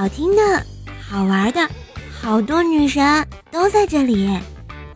[0.00, 0.64] 好听的、
[0.98, 1.60] 好玩的，
[2.10, 4.26] 好多女神都在这里。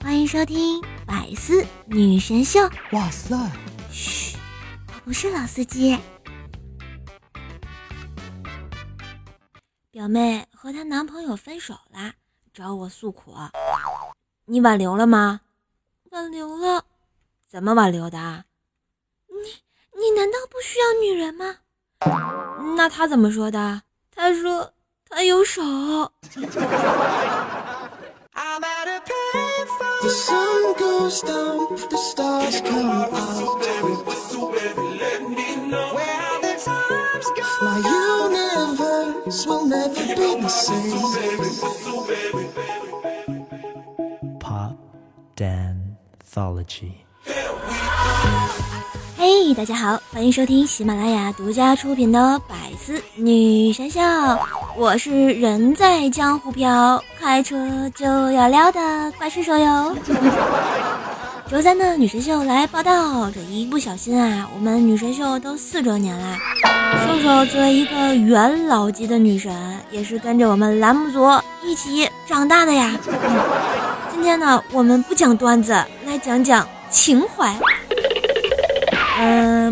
[0.02, 2.60] 欢迎收听《百思女神秀》。
[2.92, 3.36] 哇塞！
[3.90, 4.38] 嘘，
[4.88, 5.98] 我不是老司机。
[9.90, 12.14] 表妹和她男朋友分手了，
[12.54, 13.34] 找我诉苦。
[14.46, 15.42] 你挽留了吗？
[16.12, 16.82] 挽留了。
[17.46, 18.46] 怎么挽留的？
[19.28, 19.36] 你
[20.00, 21.56] 你难道不需要女人吗？
[22.74, 23.82] 那他怎么说的？
[24.10, 24.72] 他说
[25.14, 25.62] 他有手。
[44.40, 44.76] Pop
[45.36, 47.04] Danthology。
[49.52, 54.00] 大家好，欢迎收听喜马拉雅独家出品的《百思女神秀》，
[54.76, 57.56] 我是人在江湖飘，开车
[57.94, 59.94] 就要撩的怪兽手哟。
[61.50, 66.38] 周三的女神秀来报道，这一不小心啊，我们女神秀都四周年啦。
[67.06, 71.28] 瘦瘦作为一个元老级的女神，也是跟着我们栏目组
[71.62, 72.98] 一起长大的呀。
[74.10, 75.72] 今天呢，我们不讲段子，
[76.06, 77.54] 来讲讲情怀。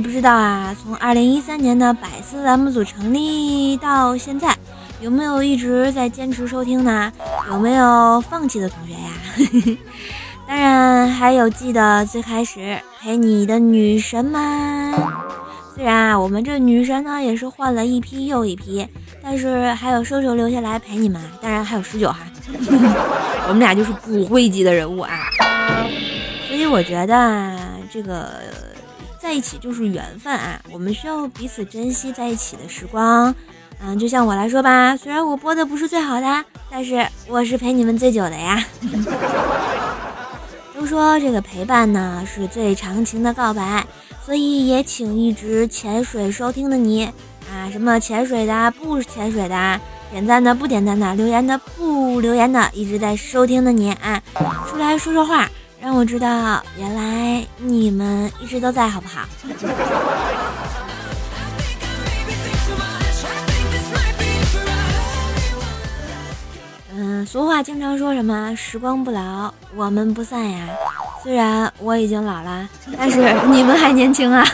[0.01, 4.57] 不知道啊，从二零一三年的百思栏目组成立到现在，
[5.01, 7.13] 有没有一直在坚持收听呢？
[7.51, 9.77] 有没有放弃的同学呀？
[10.47, 14.95] 当然还有记得最开始陪你的女神们。
[15.75, 18.87] 虽然啊，我们这女神呢也是换了一批又一批，
[19.23, 21.21] 但是还有瘦瘦留下来陪你们。
[21.41, 22.19] 当然还有十九哈，
[23.49, 25.11] 我们俩就是骨灰级的人物啊。
[26.47, 27.59] 所以我觉得
[27.91, 28.29] 这个
[29.23, 33.33] 在一起就是缘分啊，我们需要彼此珍惜在一起的时光。
[33.81, 38.65] 嗯，就像我来说吧，虽然我播的不是最好的，但是我是陪你们最久的呀。
[40.75, 43.87] 都说这个陪伴呢是最长情的告白，
[44.27, 47.05] 所以也请一直潜水收听的你
[47.49, 49.81] 啊，什么潜水的不潜水的，
[50.11, 54.21] 点赞的不点赞的，留言的不留言的，一直在收听的你啊，
[54.69, 55.49] 出来说说话，
[55.81, 59.27] 让我知道原来你们一直都在，好不好？
[66.95, 70.69] 嗯，俗话经常说什么“时光不老，我们不散”呀。
[71.23, 74.45] 虽然我已经老了，但是你们还年轻啊。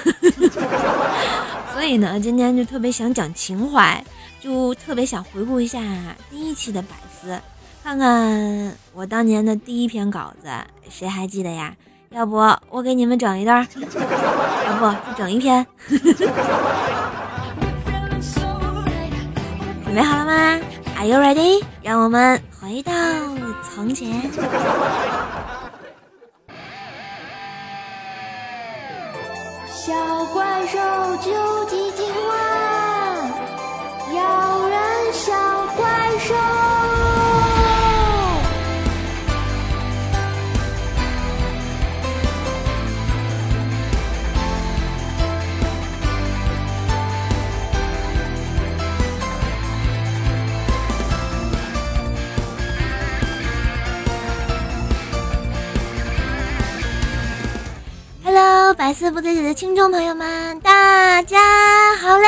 [1.75, 4.05] 所以呢，今天就特别想讲情怀，
[4.41, 5.81] 就特别想回顾一下
[6.31, 6.89] 第一期的百
[7.21, 7.41] 思，
[7.83, 10.49] 看看我当年的第一篇稿子，
[10.89, 11.75] 谁还记得呀？
[12.11, 12.37] 要不
[12.71, 15.67] 我给你们整一段， 要不就整一篇。
[19.85, 20.61] 准备好了吗
[20.97, 21.63] ？Are you ready？
[21.83, 22.93] 让我们回到
[23.63, 24.31] 从前。
[29.69, 29.93] 小
[30.35, 30.79] 怪兽
[31.23, 31.91] 究极
[58.89, 61.37] 百思不得解的听众朋友们，大家
[61.97, 62.27] 好嘞！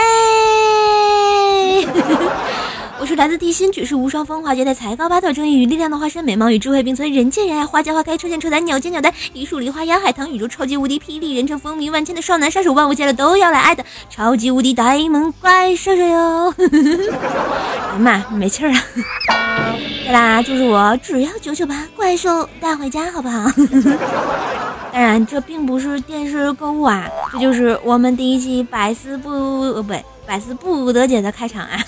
[3.01, 16.55] 我是来自地心举世无双、风华绝代、才高八斗、正义与力量的化身，美貌与智慧并存，人见人爱，花见花开，车见车载，鸟见鸟呆，一树梨花压海棠，宇宙超级无敌霹雳，人称风靡万千的少男杀手，万物见了都要来爱的超级无敌呆萌怪兽兽哟！
[16.59, 16.67] 哎
[17.97, 18.79] 呀妈，没气儿了！
[20.11, 23.51] 啦，就是我，只要九九八，怪兽带回家，好不好？
[24.93, 29.95] 当然，这并不是电视购物啊，这就是我们第一期百思不呃不，
[30.27, 31.79] 百思不得解的开场啊。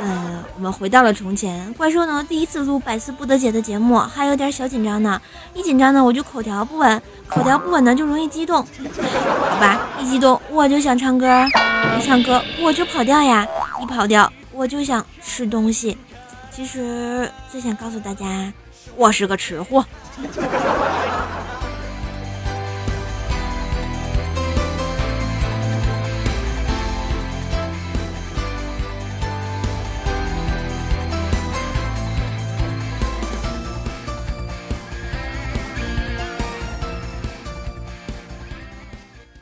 [0.00, 5.20] 呃， 我们回到了从前，怪兽呢第一次录百思不得解的节目，还有点小紧张呢。
[5.54, 8.56] 一紧张呢，我就口条不稳，口条不稳呢就容易激动，
[9.50, 9.80] 好吧？
[10.00, 11.46] 一激动我就想唱歌，
[11.96, 13.46] 一唱歌我就跑调呀，
[13.80, 15.96] 一跑调我就想吃东西。
[16.58, 18.52] 其实最想告诉大家，
[18.96, 19.86] 我是个吃货。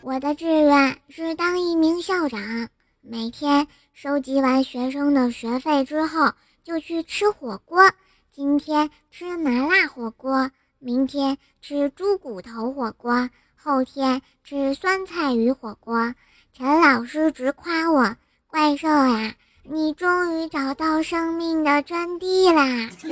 [0.02, 2.69] 我的志愿是当一名校长，
[3.00, 6.30] 每天收集完学生的学费之后，
[6.66, 7.92] 就去吃火锅。
[8.34, 16.12] 今天吃麻辣火锅，明天吃猪骨头火锅，后天吃酸菜鱼火锅。
[16.52, 18.16] 陈老师直夸我
[18.50, 19.32] ：“怪兽呀，
[19.62, 22.90] 你终于找到生命的真谛啦！”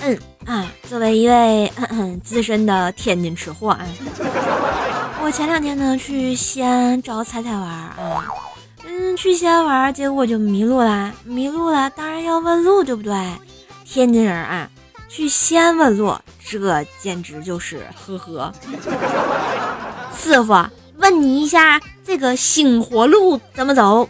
[0.00, 0.16] 嗯
[0.48, 1.70] 啊，作为一位
[2.24, 3.86] 资深的天津吃货啊，
[5.22, 8.26] 我前两天呢去西安找彩彩玩啊，
[8.82, 13.14] 嗯，去西安玩，结果就迷路了，迷路了，当然要问路，对不对？
[13.84, 14.70] 天津人啊，
[15.06, 18.50] 去西安问路，这简直就是呵呵。
[20.16, 20.54] 师傅，
[20.96, 24.08] 问你一下，这个星火路怎么走？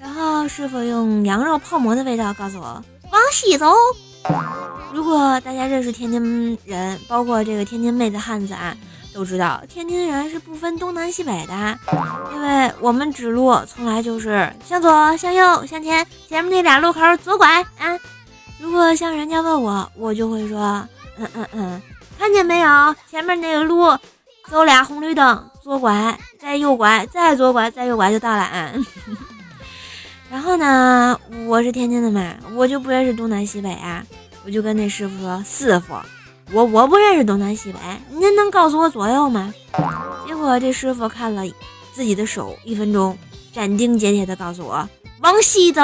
[0.00, 2.82] 然后师傅用羊肉泡馍的味道告诉我，
[3.12, 3.66] 往西走。
[4.92, 8.76] 如果大家认识天津人，包括这个天津妹子汉子啊，
[9.14, 11.78] 都知道天津人是不分东南西北的，
[12.34, 17.98] 因为我们指路从来就是向左、向右、向前，前面那俩路口左拐啊。
[18.60, 20.58] 如果像人家问我，我就会说，
[21.16, 21.82] 嗯嗯嗯，
[22.18, 22.94] 看见没有？
[23.08, 23.96] 前面那个路，
[24.50, 28.72] 走俩红绿灯，左拐，再右拐，再左拐，再右拐就到了啊。
[30.30, 34.04] 然后呢，我是天津的嘛，我就不认识东南西北啊。
[34.44, 35.94] 我就跟那师傅说：“师傅，
[36.52, 37.78] 我我不认识东南西北，
[38.10, 39.52] 您能告诉我左右吗？”
[40.26, 41.42] 结果这师傅看了
[41.92, 43.18] 自己的手一分钟，
[43.52, 44.88] 斩钉截铁的告诉我
[45.20, 45.82] ：“往西走。”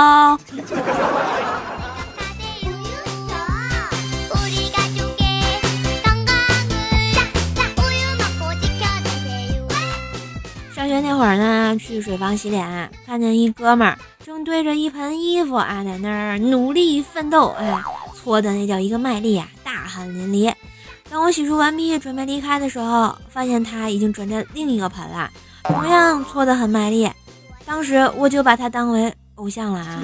[10.95, 17.83] 学那会儿呢，去水房洗脸，看见一哥们儿正对着一盆衣服啊，在那儿努力奋斗，哎。
[18.15, 20.51] 搓的那叫一个卖力啊，大汗淋漓。
[21.11, 25.29] 当我洗漱完毕，准备离开的时候，发现他已经转着另一个盆了，
[25.65, 27.11] 同样搓得很卖力。
[27.67, 30.01] 当时我就把他当为偶像了啊，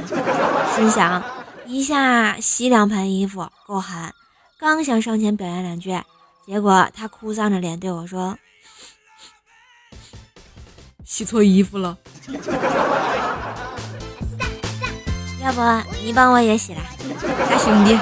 [0.77, 1.23] 心想
[1.67, 4.13] 一下洗两盆衣服够狠。
[4.59, 5.99] 刚想上前表扬两句，
[6.45, 8.37] 结果他哭丧着脸对我说
[11.11, 11.99] ：“洗错衣服了。
[15.43, 15.61] ”要不
[16.05, 16.81] 你帮我也洗了，
[17.51, 17.97] 大兄弟。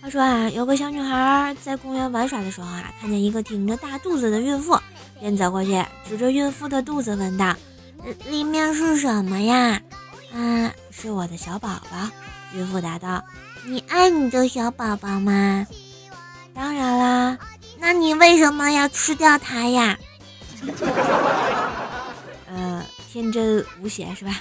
[0.00, 4.76] 话说啊，有个小女孩在公园玩耍的时候啊，看见一个挺着大肚子的孕妇，
[5.20, 7.54] 便走过去，指着孕妇的肚子问道
[8.28, 9.80] ：“里面是什么呀
[10.34, 11.96] ？”“啊，是我的小宝宝。”
[12.54, 13.22] 孕妇答道。
[13.64, 15.64] “你爱你的小宝宝吗
[16.54, 17.38] ？”“当然啦。
[17.78, 19.96] ”“那你为什么要吃掉它呀？”
[22.46, 24.40] 呃，天真无邪是吧？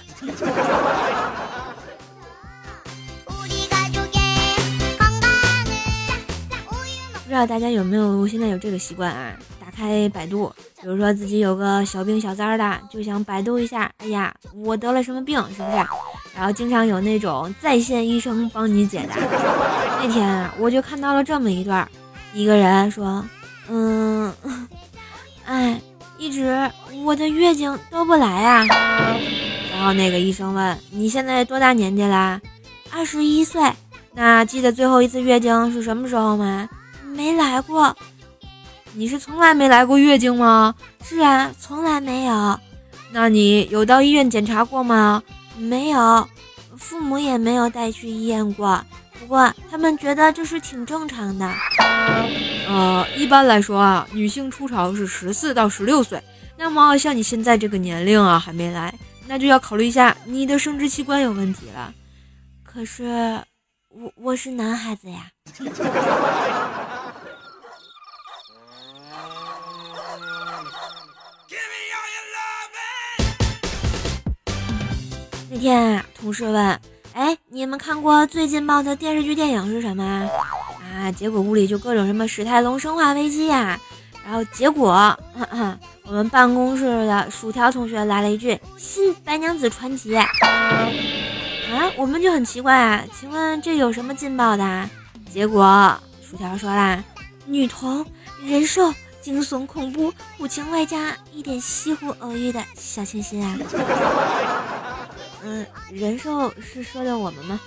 [7.24, 9.34] 不知道大家有没有现在有这个习惯啊？
[9.64, 15.78] 打开百度，比如说自己有个小病小灾的，就想百度一下，哎呀，我得了什么病，是不是？
[16.36, 19.16] 然后经常有那种在线医生帮你解答。
[20.02, 21.88] 那天啊，我就看到了这么一段，
[22.34, 23.26] 一个人说，
[23.70, 24.34] 嗯，
[25.46, 25.82] 哎。
[26.18, 26.70] 一直
[27.04, 28.64] 我的月经都不来啊，
[29.74, 32.40] 然后那个医生问你现在多大年纪啦？
[32.92, 33.60] 二十一岁。
[34.14, 36.70] 那记得最后一次月经是什么时候吗？
[37.04, 37.98] 没来过。
[38.94, 40.76] 你是从来没来过月经吗？
[41.04, 42.60] 是啊，从来没有。
[43.12, 45.24] 那你有到医院检查过吗？
[45.58, 46.30] 没有，
[46.78, 48.80] 父母也没有带去医院过。
[49.22, 51.50] 不过他们觉得这是挺正常的。
[52.68, 56.22] 呃，一般来说啊，女性初潮是十四到十六岁。
[56.58, 58.94] 那么像你现在这个年龄啊，还没来，
[59.28, 61.94] 那就要考虑一下你的生殖器官有问题了。
[62.64, 63.40] 可是
[63.90, 65.28] 我我是男孩子呀。
[75.50, 76.80] 那天啊，同事问。
[77.14, 81.12] 哎，你们看过最劲爆的电视剧、电影是什么啊？
[81.12, 83.80] 结果屋里就各种什么史泰龙生化危机呀，
[84.26, 85.18] 然后结果
[86.06, 90.28] 我们办公室的薯条同学来了一句新白娘子传奇啊，
[91.98, 94.90] 我们就很奇怪啊，请问这有什么劲爆的？
[95.34, 97.04] 结果薯条说啦，
[97.46, 98.06] 女同
[98.44, 103.58] 人兽惊悚恐怖苦情外加一点西湖偶遇的小清新啊。
[105.44, 107.60] 嗯，人兽是说的我们吗？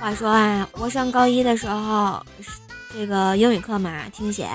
[0.00, 2.20] 话说啊，我上高一的时候，
[2.92, 4.48] 这个英语课嘛，听写，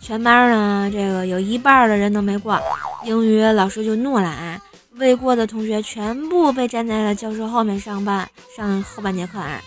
[0.00, 2.60] 全班呢这个有一半的人都没过，
[3.04, 4.60] 英语老师就怒了啊，
[4.96, 9.60] 未过的同学全部被站在了教室后面上班上后半节课啊。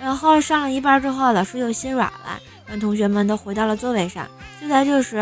[0.00, 4.26] 然后上了一半之后，老师就心软了，让同学们都回到了座位上。
[4.62, 5.16] 就在这时，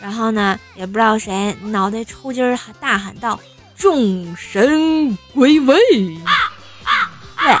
[0.00, 3.38] 然后呢也不知道谁脑袋抽筋儿，大喊道
[3.76, 5.76] ：“众神归位！”
[7.38, 7.56] 对，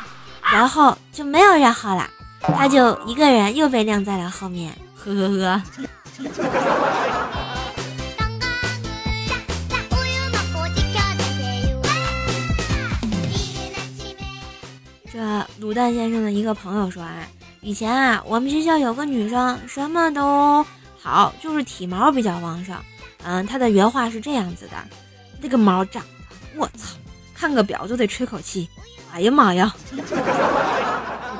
[0.50, 2.08] 然后就没有然后了，
[2.40, 4.74] 他就一个人又被晾在了后面。
[4.96, 5.62] 呵呵呵。
[15.12, 17.26] 这卤蛋先生的一个朋友说啊，
[17.66, 20.64] 以前啊，我们学校有个女生什么都
[21.02, 22.76] 好，就是体毛比较旺盛。
[23.24, 24.76] 嗯，她的原话是这样子的：
[25.40, 26.96] 那个毛长得，我操，
[27.34, 28.70] 看个表就得吹口气。
[29.12, 29.74] 哎呀妈呀，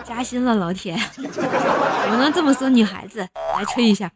[0.04, 3.20] 加薪了，老铁， 怎么能这么说女孩子？
[3.56, 4.10] 来吹一下。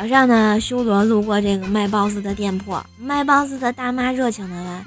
[0.00, 4.86] 早上呢，修罗路过这个卖包子的店铺，卖包子的大妈热情的问：“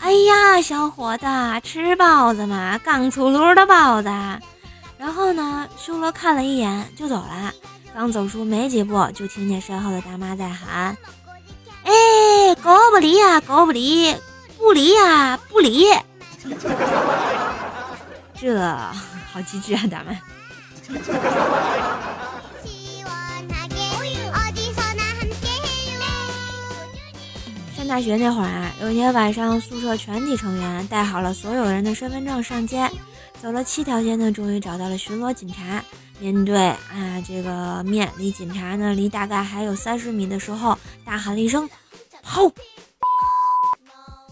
[0.00, 1.26] 哎呀，小伙子，
[1.62, 2.80] 吃包子吗？
[2.82, 4.08] 刚出炉的包子。”
[4.96, 7.52] 然后呢，修罗看了一眼就走了。
[7.94, 10.96] 刚走出没几步，就听见身后的大妈在喊
[11.84, 14.16] ：“哎，狗不理呀，狗不理，
[14.56, 15.84] 不理呀，不理。
[18.40, 18.58] ”这
[19.30, 20.16] 好机智啊，大妈。
[27.84, 32.90] 上大学那会儿啊，有一天晚上，宿舍全体成员带好了所有人的身份证上街，
[33.42, 35.84] 走了七条街呢，终于找到了巡逻警察。
[36.18, 41.68] 面对啊，这个面离警察呢，离大概还有三十米的时候，大喊了一声
[42.24, 42.50] “跑”，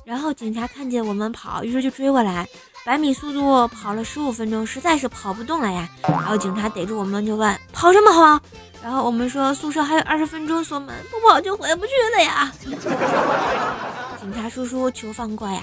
[0.07, 2.49] 然后警察看见我们跑，于是就追过来，
[2.85, 5.89] 百米速度跑了十五分钟，实在是跑不动了呀。
[6.03, 8.45] 然后警察逮住我们就问：“跑什么跑？”
[8.83, 12.53] 然后我们说：“宿舍还有二十分钟锁门，不跑就回不去了呀。
[14.21, 15.63] ”警察叔叔，求放过呀！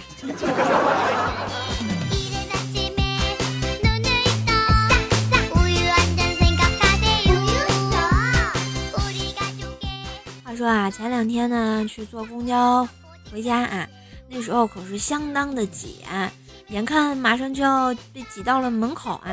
[10.45, 12.87] 话说啊，前两天呢去坐公交
[13.29, 13.85] 回家啊，
[14.29, 16.31] 那时候可是相当的挤，啊
[16.69, 19.29] 眼看马上就要被挤到了门口啊。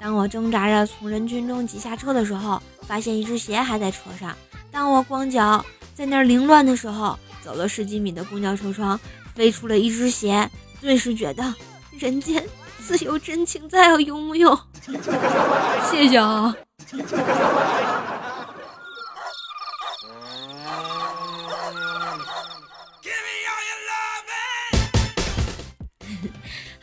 [0.00, 4.34] 当我挣扎着从人群中挤下车的时候，发现一只鞋还在车上。
[4.70, 8.98] 当我光脚在那儿凌乱的时候，走了十几米的公交车窗
[9.34, 10.48] 飞出了一只鞋，
[10.80, 11.54] 顿时觉得
[11.98, 12.44] 人间
[12.80, 14.58] 自有真情在啊，有木有？
[15.88, 16.54] 谢谢啊。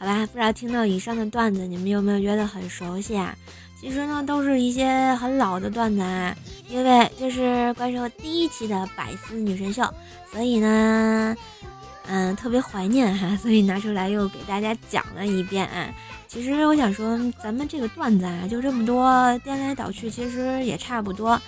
[0.10, 3.36] 好吧，不知道听到以上的段子，你们有没有觉得很熟悉啊？
[3.80, 6.36] 其实呢，都是一些很老的段子啊。
[6.68, 9.84] 因为这是怪兽第一期的百思女神秀，
[10.32, 11.36] 所以呢，
[12.08, 15.94] 嗯，特别怀念哈，所以拿出来又给大家讲了一遍啊。
[16.28, 21.40] 其实我想说，咱们这个段子啊，就这么多，颠来倒去，其实也差不多。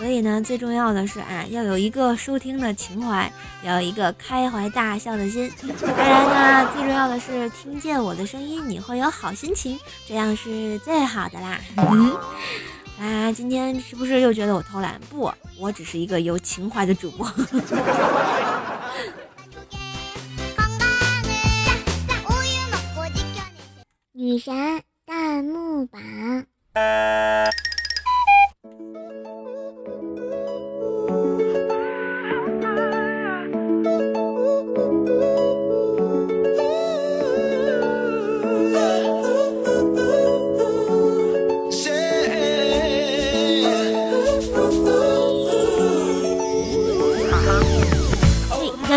[0.00, 3.30] 所以呢，最重要的是啊，要有一个收听的情怀，
[3.62, 5.52] 要有一个开怀大笑的心。
[5.86, 9.78] 当然呢，最重要的是听见我的声音，你会有好心情，
[10.08, 11.60] 这样是最好的啦。
[12.98, 14.98] 啊， 今天是不是又觉得我偷懒？
[15.10, 17.30] 不，我只是一个有情怀的主播。
[24.14, 24.54] 女神
[25.04, 25.86] 弹幕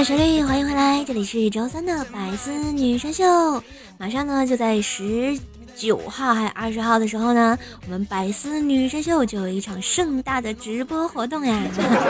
[0.03, 0.05] 榜。
[0.05, 3.23] 旋律，欢迎回来，这里是周三的百思女神秀。
[3.97, 5.39] 马上呢，就在十
[5.77, 11.57] 九号还有二十号的时候呢，我们百思女神秀就有一场盛大的直播活动呀。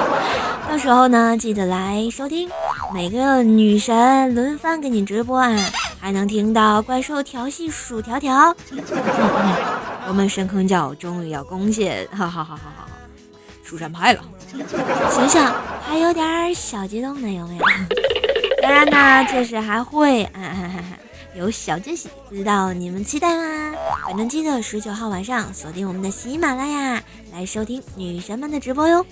[0.67, 2.49] 到时候呢，记得来收听，
[2.91, 5.55] 每个女神轮番给你直播啊，
[5.99, 8.55] 还能听到怪兽调戏薯条条。
[10.09, 12.87] 我们深坑教终于要攻陷，哈哈哈哈哈哈，
[13.63, 14.23] 蜀山派了。
[15.11, 17.65] 想想还有点小激动呢，有没有？
[18.61, 20.83] 当然呢，就是还会啊哈哈
[21.35, 23.75] 有小惊喜，不知道你们期待吗？
[24.05, 27.01] 反正记得十九号晚上锁定我们的喜马拉雅
[27.33, 29.05] 来收听女神们的直播哟。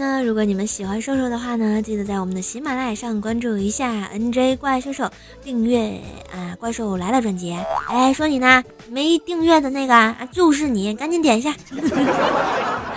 [0.00, 5.10] 那，如果你们喜欢瘦瘦的话呢，记得在我们的喜马拉雅上关注一下 NJ 怪兽兽，
[5.44, 6.00] 订阅
[6.32, 7.54] 啊怪兽来了专辑。
[7.86, 11.54] 哎，说你呢，没订阅的那个啊，就是你，赶紧点一下。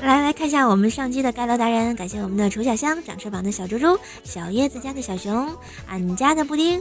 [0.00, 5.52] 来来看一下我们上期的盖楼达人，感谢我们的楚小香、长翅膀的小猪猪、小叶子家的小熊、
[5.88, 6.80] 俺家的布丁、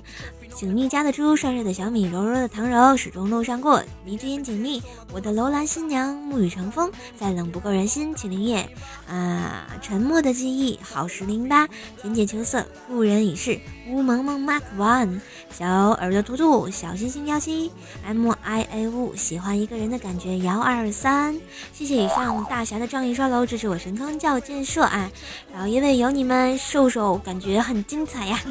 [0.55, 4.81] 景蜜家的猪、帅帅的小米、柔柔的唐柔、始终路上过、迷之音景蜜、
[5.11, 8.69] 我的楼兰新娘、沐雨成风、再冷不够人心、秦灵叶、
[9.09, 11.67] 啊沉默的记忆、好时零八、
[12.01, 13.59] 田姐秋色、故人已逝、
[13.89, 15.19] 乌蒙蒙 Mark One、
[15.49, 17.71] 小耳朵兔兔、小星星幺七、
[18.05, 21.39] M I A 五喜欢一个人的感觉幺二三，
[21.73, 25.09] 谢谢以上大侠的仗义刷楼支持我神坑教建设啊，
[25.53, 28.39] 然后因为有你们，瘦瘦感觉很精彩呀。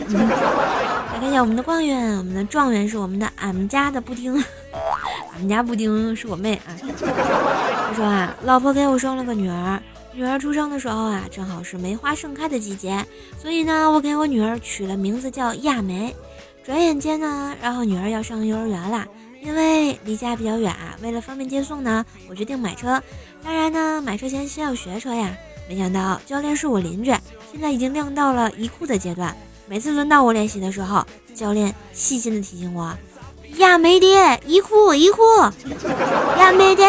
[1.12, 4.34] 来看一下我们的状元，我们的状元是我们的俺们家的布丁，
[5.32, 6.74] 俺们家布丁是我妹啊。
[7.88, 9.80] 他说啊，老婆给我生了个女儿，
[10.12, 13.04] 女儿出生的时候啊，正好是梅花盛开的季节，
[13.40, 16.14] 所以呢，我给我女儿取了名字叫亚梅。
[16.64, 19.06] 转眼间呢，然后女儿要上幼儿园了。
[19.46, 23.00] 因为离家比较远啊，为了方便接送呢，我决定买车。
[23.44, 25.32] 当然呢，买车前先要学车呀。
[25.68, 27.14] 没想到教练是我邻居，
[27.52, 29.36] 现在已经练到了移库的阶段。
[29.68, 32.92] 每次轮到我练习的时候，教练细心的提醒我
[33.58, 35.22] ：“呀，没爹，移库移库，
[36.38, 36.84] 呀没爹，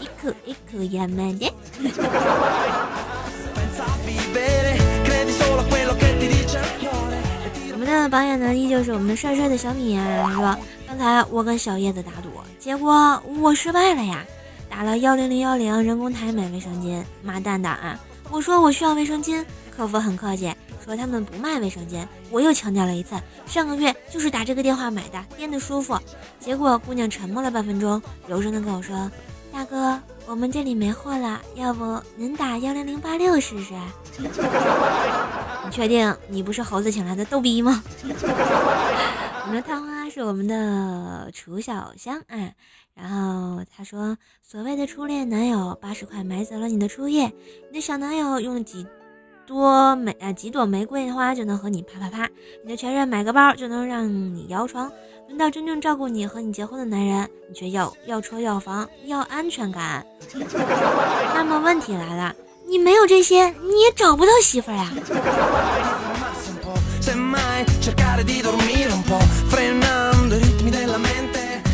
[0.00, 1.52] 一库一库呀没爹。”
[7.94, 10.32] 那榜眼呢，依旧是我们帅帅的小米啊。
[10.34, 10.58] 说
[10.88, 14.24] 刚才我跟小叶子打赌，结果我失败了呀，
[14.70, 18.00] 打了幺零零幺零人工台买卫生巾，妈蛋的啊！
[18.30, 19.44] 我说我需要卫生巾，
[19.76, 22.02] 客服很客气，说他们不卖卫生巾。
[22.30, 23.14] 我又强调了一次，
[23.46, 25.96] 上个月就是打这个电话买的，垫的舒服。
[26.40, 29.10] 结果姑娘沉默了半分钟，柔声的跟我说
[29.52, 33.74] ：“大哥，我们这里没货了，要不您打幺零零八六试试？”
[35.64, 37.82] 你确定你不是猴子请来的逗逼吗？
[39.44, 42.50] 我们的探花是我们的楚小香啊，
[42.94, 47.32] 然后他说，所谓的初恋男友八十块买走了你的初夜，
[47.70, 48.86] 你的小男友用几
[49.46, 52.28] 多玫啊几朵玫瑰花就能和你啪啪啪，
[52.64, 54.90] 你的前任买个包就能让你摇床，
[55.28, 60.04] 轮到真正照顾你和你结婚的男人，你却要要车要房要安全感。
[61.34, 62.34] 那么问题来了。
[62.68, 64.90] 你没有这些，你也找不到媳妇儿呀。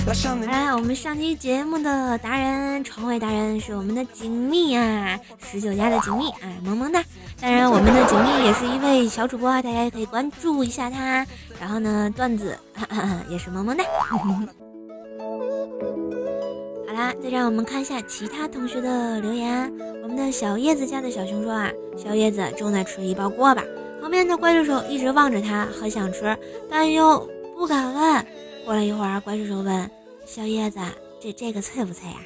[0.09, 7.05] 来，我们上期节目的达人，床位达人是我们的锦觅啊，十九家的锦觅啊，萌萌哒。
[7.39, 11.27] 当然，我们的锦觅也是一位小主播，大家也可以关注一下他。
[11.61, 12.57] 然后呢，段子
[13.29, 13.85] 也是萌萌哒。
[17.23, 19.71] 再让我们看一下其他同学的留言。
[20.03, 23.63] 我们的小叶子家的小熊说啊，小叶子正在吃一包锅巴，
[24.01, 26.35] 旁边的怪兽手一直望着他，很想吃，
[26.71, 28.27] 但又不敢问。
[28.65, 29.91] 过了一会儿，怪兽手问
[30.29, 30.79] 小叶子
[31.19, 32.17] ：“这这个脆不脆呀？”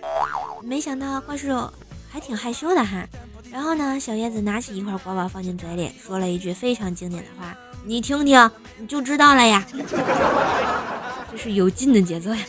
[0.61, 1.73] 没想到怪兽手
[2.11, 3.07] 还挺害羞的哈。
[3.49, 9.65] 然后呢，小叶子拿起一块锅巴放进嘴里，说了一句非常经典的话：“你听听，你就知道了呀。”
[11.31, 12.43] 这是有劲的节奏呀。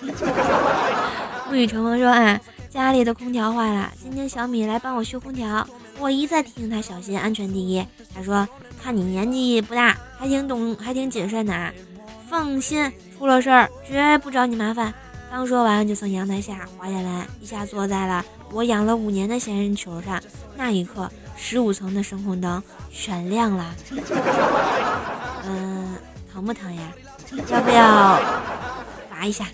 [1.47, 5.67] 沐雨成风说：“啊，家里的空调坏了，今天小米来帮我修空调。
[5.99, 7.85] 我一再提醒他小心，安全第一。
[8.15, 8.47] 他说，
[8.81, 11.71] 看你年纪不大，还挺懂，还挺谨慎的啊。
[12.27, 14.91] 放心，出了事儿绝不找你麻烦。”
[15.33, 20.21] 刚说完，就从阳台下滑下来，一下坐在了我养了五年的仙人球上。
[20.55, 23.73] 那一刻，十五层的声控灯全亮了。
[25.47, 25.95] 嗯，
[26.31, 26.81] 疼不疼呀？
[27.49, 28.21] 要不要
[29.09, 29.47] 拔一下？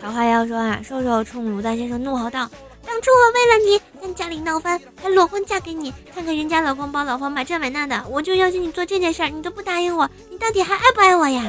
[0.00, 2.48] 桃花妖说啊，瘦瘦冲鲁蛋先生怒吼道
[2.86, 11.42] ：“当初我为了你跟家里闹翻，还裸婚嫁给你，看看人家老公帮老婆买这买那的，我就要求你做这件事儿，你都不答应我，你到底还爱不爱我呀？”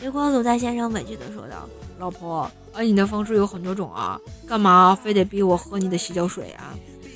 [0.00, 1.68] 结果鲁蛋先生委屈的说道
[2.00, 6.72] ：“老婆，爱你的方式有很多种啊，干嘛非得逼我喝你的洗脚水啊？”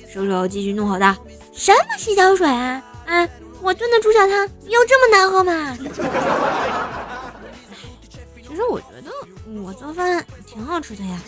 [0.07, 1.15] 瘦瘦继续怒吼道
[1.51, 2.83] ：“什么洗脚水啊？
[3.07, 3.27] 啊，
[3.61, 5.75] 我炖的猪脚汤有这么难喝吗？”
[8.47, 9.11] 其实我觉得
[9.61, 11.19] 我做饭挺好吃的呀。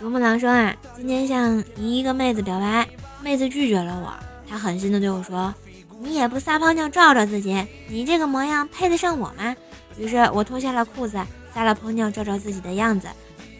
[0.00, 2.88] 啄木狼说啊，今天向一个妹子表白，
[3.20, 4.12] 妹子拒绝了我，
[4.48, 5.54] 她狠心的对我说
[6.02, 9.54] ：“你也不撒泡尿照照自己，你这个模样配得上我吗？”
[9.96, 11.18] 于是我脱下了裤子，
[11.54, 13.06] 撒了泡尿照照自己的样子。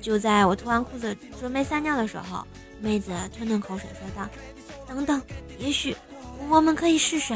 [0.00, 2.44] 就在我脱完裤子准备撒尿的时候，
[2.80, 4.28] 妹子吞吞口水说道
[4.88, 5.22] ：“等等，
[5.58, 5.96] 也许
[6.48, 7.34] 我们可以试试。”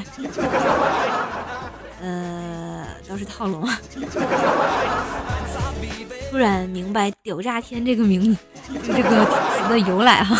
[2.02, 2.84] 呃。
[3.08, 3.78] 都是套路吗？
[6.28, 8.40] 突然明白“屌炸天”这个名字
[8.84, 10.36] 这个词的由来哈。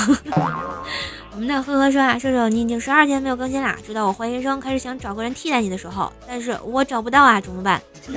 [1.36, 7.78] 我们的呵呵说啊，射手，你已经十二天没有更新啦，直到我怀孕生开始想找个人替代你的时候，但是我找不到啊，怎么办？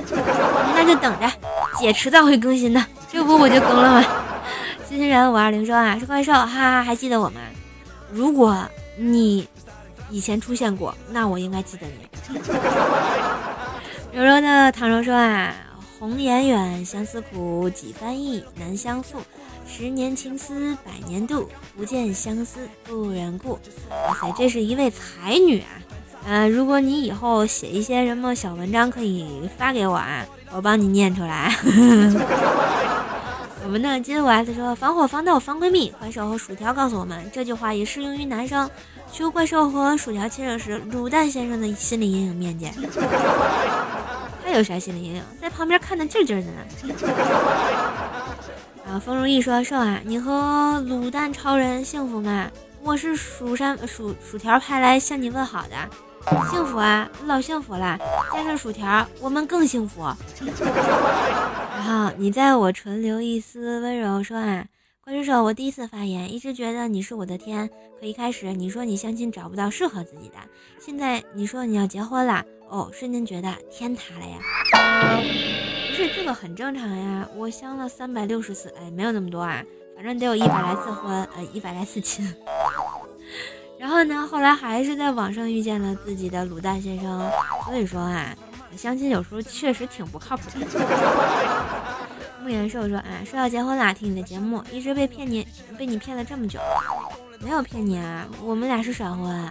[0.74, 1.30] 那就等着，
[1.78, 4.06] 姐迟早会更新的，这不我就更了吗？
[4.88, 7.42] 新新人五二零说啊，是怪兽，哈哈，还记得我吗？
[8.10, 8.56] 如果
[8.96, 9.46] 你
[10.08, 12.08] 以前出现过，那我应该记得你。
[14.18, 15.52] 柔柔的唐柔说啊，
[15.98, 19.18] 红颜远，相思苦，几番意，难相负。
[19.70, 23.56] 十年情丝百年度，不见相思不忍顾。
[24.08, 25.70] 哇塞，这是一位才女啊！
[26.26, 31.54] 呃，如果你以后写一些什么小文章，可以发给我啊，我帮你念出来。
[33.64, 38.68] 我们的金五 S 说：防火防盗防闺蜜，怪兽和薯条告诉我们这句话也适用于男生。
[39.12, 42.68] 求怪兽和薯条亲热时，卤蛋先生的心理阴影面积。
[44.44, 45.22] 他有啥心理阴影？
[45.40, 46.58] 在旁边看的劲劲的呢。
[48.90, 52.50] 啊，风如意说：“瘦啊，你和卤蛋超人幸福吗？
[52.82, 55.76] 我是蜀山薯薯条派来向你问好的，
[56.50, 57.96] 幸福啊，老幸福了。
[58.32, 60.02] 加上薯条，我们更幸福。
[60.42, 64.64] 然后你在我唇留一丝温柔，说啊，
[65.04, 67.70] 怪兽手，我第一次发言，一直觉得你是我的天。
[68.00, 70.36] 可一开始你说你相亲找不到适合自己的，
[70.80, 74.38] 现在你说你要结婚了，哦，瞬间觉得天塌了呀。”
[76.00, 79.62] 是这个很正常呀，我相了三百六十次，哎，没有那么多啊，
[79.94, 82.26] 反正得有一百来次婚，呃，一百来次亲。
[83.78, 87.30] 然后呢，后来还是在网上遇见了自己的卤蛋先生，
[87.66, 88.34] 所以说啊，
[88.74, 90.66] 相亲有时候确实挺不靠谱的。
[92.42, 96.58] 木言寿说，啊，说要结婚啦，听你的节目，一直被骗你，被你骗了这么久，
[97.40, 99.50] 没有骗你啊，我们俩是闪婚。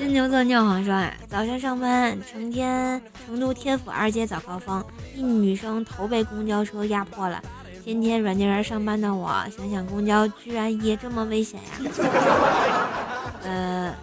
[0.00, 4.82] 金牛座尿黄说：“早上上班，成天成都天府二街早高峰，
[5.14, 7.38] 一女生头被公交车压迫了。
[7.84, 11.68] 天天软件园上班的我，想想公交居然也这么危险呀！
[13.44, 13.94] 呃，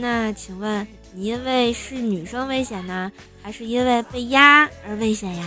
[0.00, 3.10] 那请问你因为是女生危险呢，
[3.42, 5.44] 还是因为被压而危险呀？”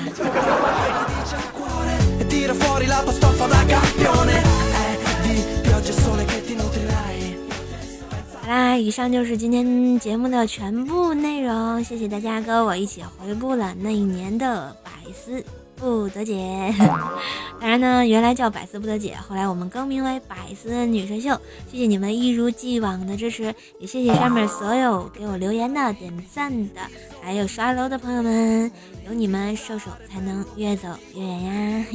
[8.48, 11.84] 啦，以上就是今天节目的全部内容。
[11.84, 15.44] 谢谢大家跟我一起回顾了那一年的百思。
[15.80, 16.74] 不得解，
[17.62, 21.40] 当然呢，原来叫百思不得解，后来我们更名为百思女神秀。
[21.72, 26.82] 谢谢你们一如既往的支持，也谢谢上面所有给我留言的、点赞的，
[27.22, 28.72] 还有刷楼的朋友们，
[29.08, 31.86] 有你们，瘦瘦才能越走越远呀！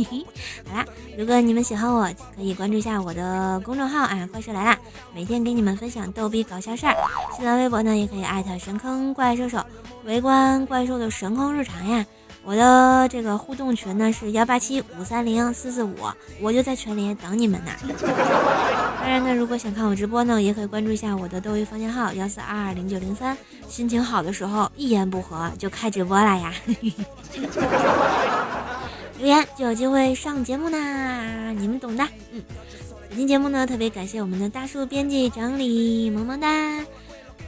[0.67, 0.87] 好啦，
[1.19, 4.79] 如果你们喜欢我，可以关注一下我的公众号啊，怪兽来啦，
[5.15, 6.97] 每天给你们分享逗比搞笑事儿。
[7.37, 9.63] 新浪微博呢，也可以艾特神坑怪兽兽，
[10.05, 12.07] 围观怪兽的神坑日常呀。
[12.45, 15.95] 我的这个互动群呢是幺八七五三零四四五，
[16.41, 17.71] 我就在群里等你们呢。
[19.01, 23.37] 当然呢，如果想看我直播呢，也可以关注一下我的斗鱼房间号幺四二二零九零三。
[23.69, 26.53] 心情好的时候，一言不合就开直播了呀。
[29.19, 32.05] 留言就有机会上节目呢，你们懂的。
[32.33, 32.43] 嗯，
[33.09, 36.49] 本期节目呢，特别感谢我们的大树编辑整理，萌萌哒。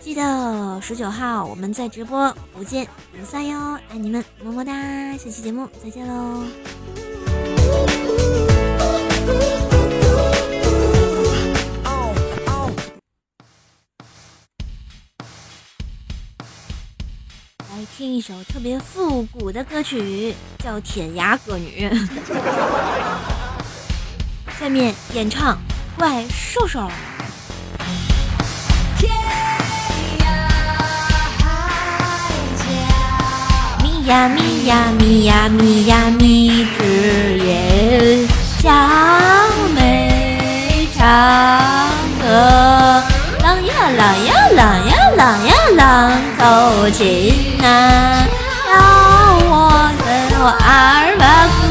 [0.05, 2.87] 记得十九号我们在直播，不见
[3.19, 3.79] 不散哟！
[3.89, 4.71] 爱你们，么么哒！
[5.17, 6.45] 下期节目再见喽！
[17.59, 21.89] 来听一首特别复古的歌曲，叫《舔牙歌女》。
[24.61, 25.59] 下面演唱
[25.97, 26.91] 怪兽兽。
[34.07, 38.29] 呀咪呀咪呀咪呀咪，只言
[38.63, 38.71] 小
[39.75, 41.89] 妹唱
[42.21, 43.03] 歌，
[43.43, 48.27] 郎呀郎呀郎呀郎呀郎口琴呐，
[48.71, 48.75] 让
[49.47, 50.07] 我跟
[50.39, 51.63] 我阿尔巴古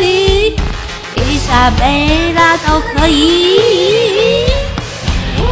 [0.00, 0.56] 里
[1.14, 3.60] 伊莎贝拉都可以。
[5.38, 5.46] 我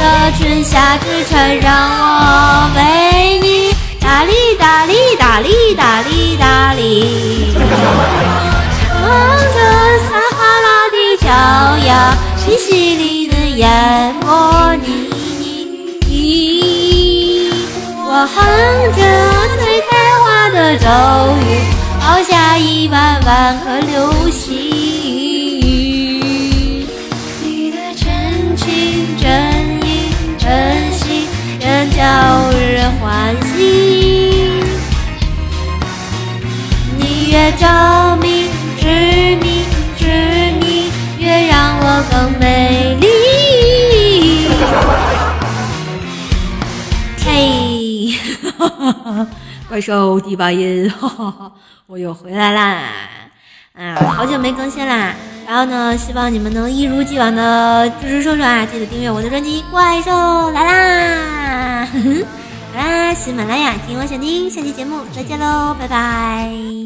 [0.00, 0.02] 的
[0.38, 3.75] 春夏之城，让我为你。
[4.06, 7.52] 哒哩哒哩哒哩哒哩哒哩，
[9.02, 9.58] 望着
[10.06, 11.26] 撒哈拉的骄
[11.84, 11.90] 阳，
[12.36, 14.26] 西西里的淹没
[14.76, 14.86] 你。
[17.98, 18.36] 我哼
[18.94, 18.98] 着
[19.58, 19.90] 最开
[20.22, 20.86] 花的咒
[21.42, 21.44] 语，
[22.00, 24.46] 抛下一万万颗流星。
[27.42, 28.06] 你的真
[28.56, 28.64] 情
[29.18, 29.24] 真
[29.84, 30.46] 意真
[30.92, 31.26] 心，
[31.58, 32.00] 人叫
[32.52, 33.45] 人欢喜。
[37.56, 38.86] 着迷，执
[39.42, 39.64] 迷
[39.96, 40.06] 执
[40.60, 43.06] 迷，越让我更美丽。
[47.26, 48.14] 嘿，
[49.68, 51.52] 怪兽第八音，哈哈哈，
[51.86, 52.82] 我又回来啦！
[53.74, 55.14] 啊，好久没更新啦。
[55.46, 58.66] 然后呢，希望你们能一如既往的支持叔叔啊！
[58.66, 61.88] 记得订阅我的专辑《怪兽来啦》。
[62.74, 66.76] 好啦，喜马拉雅听我想听，下期节目再见喽，拜拜。